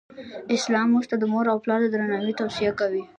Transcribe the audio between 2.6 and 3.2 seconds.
کوی.